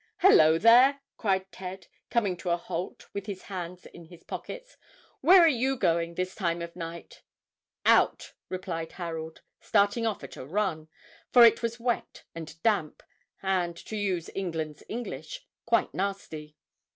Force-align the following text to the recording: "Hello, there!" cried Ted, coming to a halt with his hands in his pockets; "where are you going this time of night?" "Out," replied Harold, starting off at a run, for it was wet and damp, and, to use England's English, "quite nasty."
"Hello, 0.17 0.57
there!" 0.57 0.99
cried 1.15 1.51
Ted, 1.51 1.85
coming 2.09 2.35
to 2.37 2.49
a 2.49 2.57
halt 2.57 3.05
with 3.13 3.27
his 3.27 3.43
hands 3.43 3.85
in 3.85 4.05
his 4.05 4.23
pockets; 4.23 4.75
"where 5.19 5.41
are 5.41 5.47
you 5.47 5.77
going 5.77 6.15
this 6.15 6.33
time 6.33 6.59
of 6.63 6.75
night?" 6.75 7.21
"Out," 7.85 8.33
replied 8.49 8.93
Harold, 8.93 9.41
starting 9.59 10.07
off 10.07 10.23
at 10.23 10.37
a 10.37 10.43
run, 10.43 10.87
for 11.31 11.45
it 11.45 11.61
was 11.61 11.79
wet 11.79 12.23
and 12.33 12.59
damp, 12.63 13.03
and, 13.43 13.77
to 13.77 13.95
use 13.95 14.31
England's 14.33 14.81
English, 14.89 15.45
"quite 15.67 15.93
nasty." 15.93 16.57